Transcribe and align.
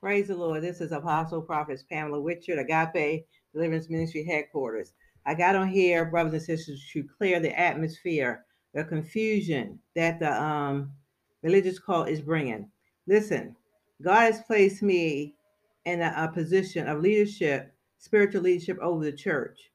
Praise 0.00 0.28
the 0.28 0.36
Lord. 0.36 0.62
This 0.62 0.80
is 0.80 0.92
Apostle 0.92 1.42
Prophet 1.42 1.82
Pamela 1.90 2.20
Richard, 2.20 2.58
Agape 2.58 3.26
Deliverance 3.52 3.88
Ministry 3.88 4.24
Headquarters. 4.24 4.92
I 5.26 5.34
got 5.34 5.56
on 5.56 5.68
here, 5.68 6.04
brothers 6.04 6.32
and 6.32 6.42
sisters, 6.42 6.86
to 6.92 7.04
clear 7.18 7.40
the 7.40 7.58
atmosphere, 7.58 8.44
the 8.72 8.84
confusion 8.84 9.78
that 9.94 10.20
the 10.20 10.32
um, 10.32 10.92
religious 11.42 11.78
cult 11.78 12.08
is 12.08 12.20
bringing. 12.20 12.70
Listen, 13.06 13.56
God 14.02 14.32
has 14.32 14.42
placed 14.42 14.82
me 14.82 15.34
in 15.84 16.00
a, 16.00 16.14
a 16.16 16.28
position 16.28 16.88
of 16.88 17.00
leadership, 17.00 17.74
spiritual 17.98 18.42
leadership 18.42 18.78
over 18.80 19.04
the 19.04 19.12
church 19.12 19.70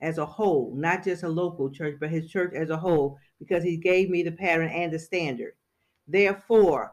as 0.00 0.18
a 0.18 0.26
whole, 0.26 0.74
not 0.74 1.04
just 1.04 1.22
a 1.22 1.28
local 1.28 1.70
church, 1.70 1.96
but 1.98 2.10
his 2.10 2.30
church 2.30 2.52
as 2.54 2.70
a 2.70 2.76
whole, 2.76 3.18
because 3.38 3.64
he 3.64 3.76
gave 3.76 4.10
me 4.10 4.22
the 4.22 4.32
pattern 4.32 4.68
and 4.68 4.92
the 4.92 4.98
standard. 4.98 5.54
Therefore, 6.06 6.92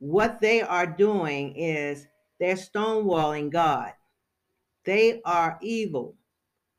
what 0.00 0.40
they 0.40 0.62
are 0.62 0.86
doing 0.86 1.54
is 1.56 2.06
they're 2.38 2.54
stonewalling 2.54 3.50
God. 3.50 3.92
They 4.84 5.20
are 5.24 5.58
evil. 5.60 6.16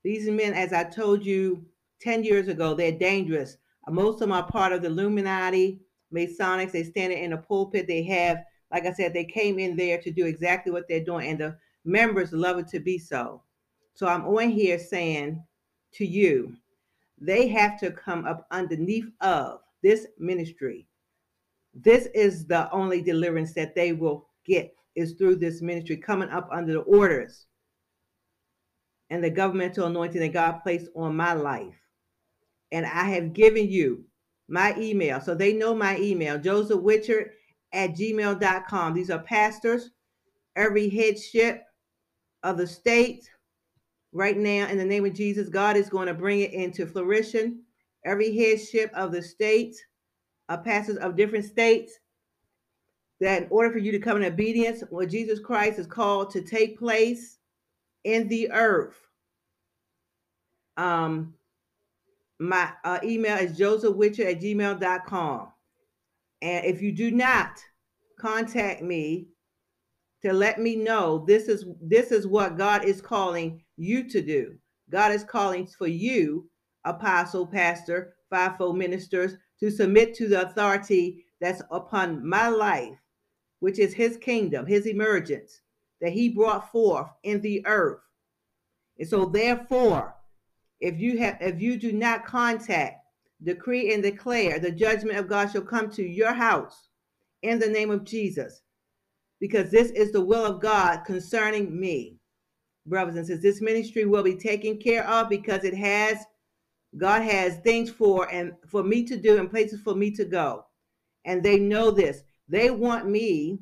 These 0.03 0.29
men, 0.29 0.53
as 0.53 0.73
I 0.73 0.85
told 0.85 1.25
you 1.25 1.65
10 2.01 2.23
years 2.23 2.47
ago, 2.47 2.73
they're 2.73 2.91
dangerous. 2.91 3.57
Most 3.87 4.15
of 4.15 4.19
them 4.21 4.31
are 4.31 4.45
part 4.45 4.71
of 4.71 4.81
the 4.81 4.87
Illuminati, 4.87 5.79
Masonics. 6.13 6.71
They 6.71 6.83
stand 6.83 7.11
in 7.11 7.33
a 7.33 7.37
pulpit. 7.37 7.87
They 7.87 8.03
have, 8.03 8.43
like 8.71 8.85
I 8.85 8.93
said, 8.93 9.13
they 9.13 9.25
came 9.25 9.59
in 9.59 9.75
there 9.75 9.99
to 10.01 10.11
do 10.11 10.25
exactly 10.25 10.71
what 10.71 10.87
they're 10.87 11.03
doing, 11.03 11.29
and 11.29 11.39
the 11.39 11.57
members 11.83 12.31
love 12.31 12.59
it 12.59 12.67
to 12.69 12.79
be 12.79 12.97
so. 12.97 13.41
So 13.93 14.07
I'm 14.07 14.25
on 14.25 14.49
here 14.49 14.79
saying 14.79 15.43
to 15.93 16.05
you, 16.05 16.55
they 17.19 17.47
have 17.49 17.79
to 17.81 17.91
come 17.91 18.25
up 18.25 18.47
underneath 18.51 19.09
of 19.21 19.59
this 19.81 20.07
ministry 20.17 20.87
this 21.73 22.07
is 22.13 22.45
the 22.45 22.71
only 22.71 23.01
deliverance 23.01 23.53
that 23.53 23.75
they 23.75 23.93
will 23.93 24.27
get 24.45 24.73
is 24.95 25.13
through 25.13 25.37
this 25.37 25.61
ministry 25.61 25.97
coming 25.97 26.29
up 26.29 26.49
under 26.51 26.73
the 26.73 26.79
orders 26.79 27.45
and 29.09 29.23
the 29.23 29.29
governmental 29.29 29.87
anointing 29.87 30.21
that 30.21 30.33
God 30.33 30.59
placed 30.63 30.87
on 30.95 31.15
my 31.15 31.33
life. 31.33 31.75
And 32.71 32.85
I 32.85 33.05
have 33.09 33.33
given 33.33 33.69
you 33.69 34.05
my 34.47 34.75
email. 34.77 35.21
So 35.21 35.33
they 35.33 35.53
know 35.53 35.73
my 35.73 35.97
email, 35.97 36.37
Joseph 36.37 36.81
Witcher 36.81 37.31
at 37.71 37.91
gmail.com. 37.91 38.93
These 38.93 39.09
are 39.09 39.19
pastors, 39.19 39.91
every 40.55 40.89
headship 40.89 41.63
of 42.43 42.57
the 42.57 42.67
state. 42.67 43.29
Right 44.11 44.37
now, 44.37 44.67
in 44.67 44.77
the 44.77 44.85
name 44.85 45.05
of 45.05 45.13
Jesus, 45.13 45.49
God 45.49 45.77
is 45.77 45.89
going 45.89 46.07
to 46.07 46.15
bring 46.15 46.39
it 46.39 46.51
into 46.51 46.87
fruition. 46.87 47.61
Every 48.05 48.35
headship 48.35 48.91
of 48.95 49.11
the 49.11 49.21
state 49.21 49.75
uh, 50.49 50.57
pastors 50.57 50.97
of 50.97 51.15
different 51.15 51.45
states 51.45 51.93
that 53.21 53.43
in 53.43 53.47
order 53.51 53.71
for 53.71 53.77
you 53.77 53.91
to 53.91 53.99
come 53.99 54.17
in 54.17 54.23
obedience, 54.23 54.83
what 54.89 55.09
Jesus 55.09 55.39
Christ 55.39 55.79
is 55.79 55.87
called 55.87 56.31
to 56.31 56.41
take 56.41 56.79
place 56.79 57.37
in 58.03 58.27
the 58.27 58.51
earth. 58.51 58.97
Um, 60.77 61.35
my 62.39 62.71
uh, 62.83 62.99
email 63.03 63.37
is 63.37 63.57
josephwitcher 63.59 64.31
at 64.31 64.41
gmail.com. 64.41 65.51
And 66.41 66.65
if 66.65 66.81
you 66.81 66.93
do 66.93 67.11
not 67.11 67.59
contact 68.17 68.81
me 68.81 69.27
to 70.21 70.33
let 70.33 70.59
me 70.59 70.75
know 70.75 71.23
this 71.27 71.47
is 71.47 71.65
this 71.81 72.11
is 72.11 72.27
what 72.27 72.57
God 72.57 72.85
is 72.85 73.01
calling 73.01 73.61
you 73.77 74.07
to 74.09 74.21
do. 74.21 74.55
God 74.89 75.11
is 75.11 75.23
calling 75.23 75.67
for 75.67 75.87
you, 75.87 76.49
apostle, 76.85 77.45
pastor, 77.45 78.15
fivefold 78.29 78.77
ministers, 78.77 79.35
to 79.59 79.69
submit 79.69 80.13
to 80.15 80.27
the 80.27 80.41
authority 80.41 81.25
that's 81.41 81.61
upon 81.71 82.27
my 82.27 82.47
life, 82.47 82.97
which 83.59 83.79
is 83.79 83.93
his 83.93 84.17
kingdom, 84.17 84.65
his 84.65 84.85
emergence 84.85 85.61
that 86.01 86.13
he 86.13 86.29
brought 86.29 86.71
forth 86.71 87.09
in 87.23 87.41
the 87.41 87.65
earth. 87.65 87.99
And 88.97 89.07
so 89.07 89.25
therefore, 89.25 90.15
if 90.79 90.99
you 90.99 91.17
have 91.19 91.37
if 91.41 91.61
you 91.61 91.77
do 91.77 91.91
not 91.91 92.25
contact, 92.25 93.03
decree 93.43 93.93
and 93.93 94.03
declare 94.03 94.59
the 94.59 94.71
judgment 94.71 95.17
of 95.17 95.27
God 95.27 95.51
shall 95.51 95.61
come 95.61 95.89
to 95.91 96.03
your 96.03 96.33
house 96.33 96.89
in 97.41 97.59
the 97.59 97.67
name 97.67 97.91
of 97.91 98.03
Jesus. 98.03 98.61
Because 99.39 99.71
this 99.71 99.91
is 99.91 100.11
the 100.11 100.23
will 100.23 100.45
of 100.45 100.61
God 100.61 101.05
concerning 101.05 101.79
me. 101.79 102.17
Brothers 102.85 103.15
and 103.15 103.25
sisters, 103.25 103.43
this 103.43 103.61
ministry 103.61 104.05
will 104.05 104.23
be 104.23 104.35
taken 104.35 104.77
care 104.77 105.07
of 105.07 105.29
because 105.29 105.63
it 105.63 105.75
has 105.75 106.25
God 106.97 107.21
has 107.21 107.57
things 107.57 107.89
for 107.89 108.31
and 108.31 108.53
for 108.67 108.83
me 108.83 109.03
to 109.05 109.17
do 109.17 109.37
and 109.37 109.49
places 109.49 109.81
for 109.81 109.95
me 109.95 110.11
to 110.11 110.25
go. 110.25 110.65
And 111.25 111.43
they 111.43 111.59
know 111.59 111.91
this. 111.91 112.23
They 112.47 112.71
want 112.71 113.07
me 113.07 113.59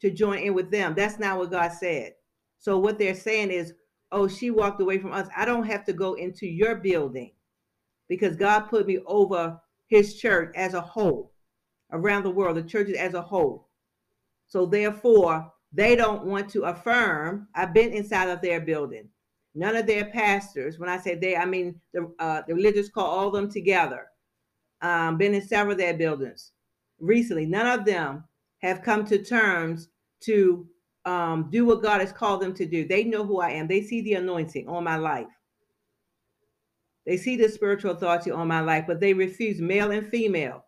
to 0.00 0.10
join 0.10 0.38
in 0.38 0.54
with 0.54 0.70
them. 0.70 0.94
That's 0.94 1.18
not 1.18 1.38
what 1.38 1.50
God 1.50 1.72
said. 1.72 2.14
So 2.58 2.78
what 2.78 2.98
they're 2.98 3.14
saying 3.14 3.50
is, 3.50 3.74
oh, 4.10 4.28
she 4.28 4.50
walked 4.50 4.80
away 4.80 4.98
from 4.98 5.12
us. 5.12 5.28
I 5.36 5.44
don't 5.44 5.66
have 5.66 5.84
to 5.86 5.92
go 5.92 6.14
into 6.14 6.46
your 6.46 6.76
building 6.76 7.32
because 8.08 8.36
God 8.36 8.60
put 8.60 8.86
me 8.86 8.98
over 9.06 9.60
his 9.86 10.18
church 10.18 10.54
as 10.56 10.74
a 10.74 10.80
whole 10.80 11.32
around 11.92 12.22
the 12.22 12.30
world, 12.30 12.56
the 12.56 12.62
churches 12.62 12.96
as 12.96 13.14
a 13.14 13.22
whole. 13.22 13.68
So 14.46 14.64
therefore, 14.64 15.52
they 15.72 15.96
don't 15.96 16.24
want 16.24 16.48
to 16.50 16.62
affirm. 16.62 17.48
I've 17.54 17.74
been 17.74 17.92
inside 17.92 18.30
of 18.30 18.40
their 18.40 18.60
building. 18.60 19.08
None 19.58 19.74
of 19.74 19.88
their 19.88 20.04
pastors, 20.04 20.78
when 20.78 20.88
I 20.88 20.98
say 20.98 21.16
they, 21.16 21.36
I 21.36 21.44
mean 21.44 21.80
the, 21.92 22.08
uh, 22.20 22.42
the 22.46 22.54
religious 22.54 22.88
call 22.88 23.06
all 23.06 23.26
of 23.26 23.32
them 23.32 23.50
together, 23.50 24.06
um, 24.82 25.18
been 25.18 25.34
in 25.34 25.42
several 25.42 25.72
of 25.72 25.78
their 25.78 25.94
buildings 25.94 26.52
recently. 27.00 27.44
None 27.44 27.66
of 27.66 27.84
them 27.84 28.22
have 28.58 28.82
come 28.82 29.04
to 29.06 29.18
terms 29.18 29.88
to 30.20 30.68
um, 31.04 31.48
do 31.50 31.64
what 31.64 31.82
God 31.82 32.00
has 32.00 32.12
called 32.12 32.40
them 32.40 32.54
to 32.54 32.66
do. 32.66 32.86
They 32.86 33.02
know 33.02 33.24
who 33.24 33.40
I 33.40 33.50
am. 33.50 33.66
They 33.66 33.82
see 33.82 34.00
the 34.00 34.14
anointing 34.14 34.68
on 34.68 34.84
my 34.84 34.96
life. 34.96 35.26
They 37.04 37.16
see 37.16 37.34
the 37.34 37.48
spiritual 37.48 37.92
authority 37.92 38.30
on 38.30 38.46
my 38.46 38.60
life, 38.60 38.84
but 38.86 39.00
they 39.00 39.12
refuse 39.12 39.60
male 39.60 39.90
and 39.90 40.08
female. 40.08 40.66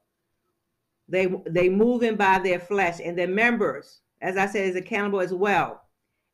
They 1.09 1.29
they 1.47 1.69
move 1.69 2.03
in 2.03 2.17
by 2.17 2.41
their 2.41 2.59
flesh, 2.59 2.99
and 3.05 3.17
their 3.17 3.29
members, 3.29 4.01
as 4.21 4.37
I 4.37 4.47
said, 4.47 4.69
is 4.69 4.77
accountable 4.77 5.21
as 5.21 5.33
well. 5.33 5.83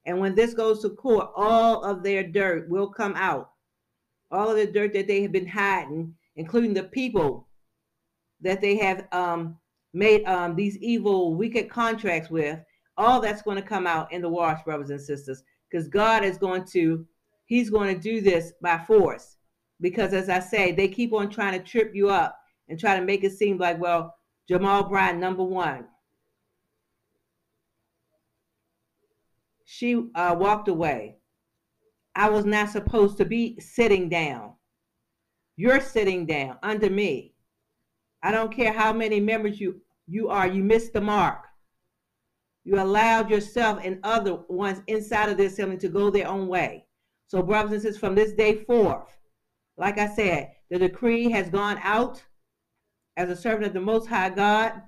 And 0.06 0.20
when 0.20 0.36
this 0.36 0.54
goes 0.54 0.80
to 0.82 0.90
court, 0.90 1.30
all 1.36 1.84
of 1.84 2.02
their 2.02 2.22
dirt 2.22 2.70
will 2.70 2.88
come 2.88 3.14
out. 3.16 3.50
All 4.30 4.48
of 4.48 4.56
the 4.56 4.66
dirt 4.66 4.92
that 4.94 5.08
they 5.08 5.20
have 5.22 5.32
been 5.32 5.48
hiding, 5.48 6.14
including 6.36 6.74
the 6.74 6.84
people 6.84 7.48
that 8.40 8.60
they 8.60 8.76
have 8.76 9.06
um, 9.12 9.58
made 9.92 10.24
um, 10.24 10.54
these 10.54 10.78
evil, 10.78 11.34
wicked 11.34 11.68
contracts 11.68 12.30
with, 12.30 12.60
all 12.96 13.20
that's 13.20 13.42
going 13.42 13.56
to 13.56 13.62
come 13.62 13.86
out 13.86 14.12
in 14.12 14.22
the 14.22 14.28
wash, 14.28 14.62
brothers 14.64 14.90
and 14.90 15.00
sisters, 15.00 15.42
because 15.70 15.88
God 15.88 16.24
is 16.24 16.38
going 16.38 16.64
to, 16.66 17.04
He's 17.46 17.70
going 17.70 17.94
to 17.94 18.00
do 18.00 18.20
this 18.20 18.52
by 18.62 18.78
force. 18.78 19.36
Because 19.80 20.12
as 20.14 20.28
I 20.28 20.40
say, 20.40 20.72
they 20.72 20.88
keep 20.88 21.12
on 21.12 21.28
trying 21.28 21.58
to 21.58 21.64
trip 21.64 21.92
you 21.94 22.08
up 22.08 22.38
and 22.68 22.78
try 22.78 22.98
to 22.98 23.04
make 23.04 23.24
it 23.24 23.32
seem 23.32 23.58
like, 23.58 23.78
well, 23.78 24.14
Jamal 24.48 24.84
Bryant, 24.84 25.18
number 25.18 25.44
one, 25.44 25.86
she 29.66 30.08
uh, 30.14 30.34
walked 30.38 30.68
away. 30.68 31.16
I 32.14 32.30
was 32.30 32.46
not 32.46 32.70
supposed 32.70 33.18
to 33.18 33.24
be 33.24 33.58
sitting 33.60 34.08
down. 34.08 34.54
You're 35.56 35.80
sitting 35.80 36.24
down 36.24 36.56
under 36.62 36.88
me. 36.88 37.34
I 38.22 38.30
don't 38.30 38.54
care 38.54 38.72
how 38.72 38.92
many 38.92 39.20
members 39.20 39.60
you, 39.60 39.82
you 40.06 40.28
are, 40.28 40.46
you 40.46 40.62
missed 40.62 40.92
the 40.92 41.00
mark. 41.00 41.44
You 42.64 42.80
allowed 42.80 43.28
yourself 43.28 43.80
and 43.84 43.98
other 44.02 44.36
ones 44.48 44.82
inside 44.86 45.30
of 45.30 45.36
this 45.36 45.54
assembly 45.54 45.78
to 45.78 45.88
go 45.88 46.10
their 46.10 46.28
own 46.28 46.46
way. 46.46 46.86
So, 47.26 47.42
brothers 47.42 47.72
and 47.72 47.82
sisters, 47.82 47.98
from 47.98 48.14
this 48.14 48.32
day 48.32 48.64
forth, 48.64 49.18
like 49.76 49.98
I 49.98 50.14
said, 50.14 50.52
the 50.70 50.78
decree 50.78 51.28
has 51.30 51.50
gone 51.50 51.78
out 51.82 52.22
as 53.16 53.28
a 53.30 53.36
servant 53.36 53.66
of 53.66 53.74
the 53.74 53.80
Most 53.80 54.06
High 54.06 54.30
God. 54.30 54.80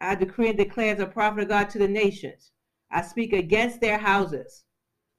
I 0.00 0.16
decree 0.16 0.48
and 0.48 0.58
declare 0.58 0.94
as 0.94 1.00
a 1.00 1.06
prophet 1.06 1.42
of 1.42 1.48
God 1.48 1.70
to 1.70 1.78
the 1.78 1.88
nations 1.88 2.50
I 2.90 3.02
speak 3.02 3.32
against 3.32 3.80
their 3.80 3.98
houses, 3.98 4.64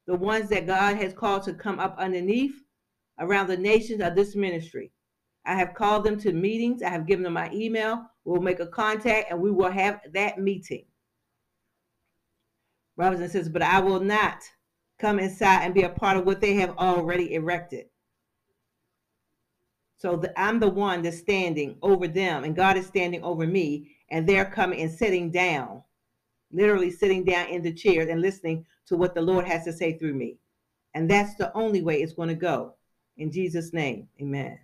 the 0.06 0.16
ones 0.16 0.50
that 0.50 0.68
God 0.68 0.98
has 0.98 1.14
called 1.14 1.44
to 1.44 1.54
come 1.54 1.80
up 1.80 1.96
underneath 1.98 2.56
around 3.19 3.48
the 3.48 3.58
nations 3.58 4.02
of 4.02 4.16
this 4.16 4.36
ministry. 4.36 4.92
I 5.46 5.56
have 5.56 5.74
called 5.74 6.04
them 6.04 6.19
to 6.19 6.34
meetings. 6.34 6.84
I 6.84 6.90
have 6.90 7.08
given 7.08 7.24
them 7.24 7.34
my 7.34 7.50
email. 7.54 8.06
We'll 8.25 8.42
make 8.42 8.60
a 8.60 8.68
contact 8.68 9.31
and 9.31 9.40
we 9.40 9.52
will 9.52 9.72
have 9.72 10.02
that 10.14 10.40
meeting. 10.40 10.86
Brothers 12.96 13.22
and 13.22 13.31
sisters, 13.31 13.50
but 13.50 13.62
I 13.62 13.80
will 13.80 14.00
not 14.00 14.44
come 15.00 15.20
inside 15.20 15.63
and 15.63 15.74
be 15.74 15.84
a 15.84 15.90
part 15.90 16.18
of 16.18 16.25
what 16.25 16.42
they 16.42 16.56
have 16.56 16.78
already 16.78 17.34
erected. 17.34 17.86
So 19.98 20.16
the, 20.16 20.40
I'm 20.40 20.60
the 20.60 20.70
one 20.70 21.02
that's 21.02 21.18
standing 21.18 21.78
over 21.81 22.08
them, 22.08 22.44
and 22.44 22.56
God 22.56 22.78
is 22.78 22.86
standing 22.86 23.24
over 23.24 23.48
me, 23.48 23.96
and 24.10 24.28
they're 24.28 24.46
coming 24.46 24.81
and 24.81 24.92
sitting 24.92 25.31
down 25.31 25.84
literally 26.52 26.92
sitting 26.92 27.24
down 27.24 27.48
in 27.48 27.62
the 27.62 27.74
chairs 27.74 28.08
and 28.10 28.22
listening 28.22 28.66
to 28.88 28.96
what 28.96 29.14
the 29.14 29.22
Lord 29.22 29.46
has 29.46 29.64
to 29.66 29.74
say 29.74 29.98
through 29.98 30.14
me. 30.14 30.38
And 30.94 31.10
that's 31.10 31.36
the 31.36 31.54
only 31.56 31.82
way 31.82 32.02
it's 32.02 32.14
going 32.14 32.30
to 32.30 32.36
go. 32.36 32.76
In 33.18 33.32
Jesus' 33.32 33.74
name, 33.74 34.08
amen. 34.22 34.60